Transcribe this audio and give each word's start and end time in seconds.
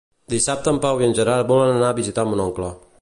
Dissabte 0.33 0.71
en 0.71 0.79
Pau 0.85 1.01
i 1.01 1.05
en 1.09 1.13
Gerard 1.19 1.51
volen 1.53 1.75
anar 1.75 1.93
a 1.93 1.99
visitar 2.01 2.25
mon 2.31 2.43
oncle. 2.49 2.73